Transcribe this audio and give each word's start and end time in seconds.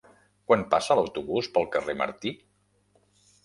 Quan 0.51 0.63
passa 0.71 0.97
l'autobús 1.01 1.51
pel 1.59 1.69
carrer 1.77 1.97
Martí? 2.03 2.35